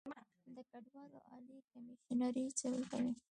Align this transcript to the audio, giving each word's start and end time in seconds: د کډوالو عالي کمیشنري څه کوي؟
د 0.55 0.57
کډوالو 0.71 1.17
عالي 1.29 1.57
کمیشنري 1.71 2.45
څه 2.59 2.69
کوي؟ 2.89 3.11